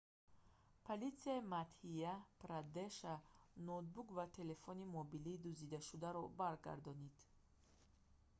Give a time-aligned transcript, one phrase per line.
[0.85, 3.13] политсияи мадҳя-прадеша
[3.69, 7.15] ноутбук ва телефони мобилии дуздидашударо баргардонид